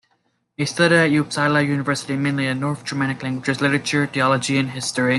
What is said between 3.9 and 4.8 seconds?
theology and